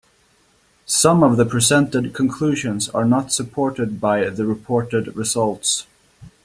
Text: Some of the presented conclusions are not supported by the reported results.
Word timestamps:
Some 0.87 1.21
of 1.21 1.37
the 1.37 1.45
presented 1.45 2.11
conclusions 2.15 2.89
are 2.89 3.05
not 3.05 3.31
supported 3.31 4.01
by 4.01 4.29
the 4.31 4.47
reported 4.47 5.15
results. 5.15 5.85